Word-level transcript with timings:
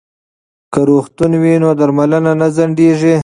که 0.73 0.79
روغتون 0.89 1.31
وي 1.41 1.53
نو 1.61 1.69
درملنه 1.79 2.31
نه 2.39 2.47
ځنډیږي. 2.55 3.15